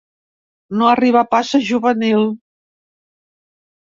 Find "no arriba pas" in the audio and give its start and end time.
0.79-1.51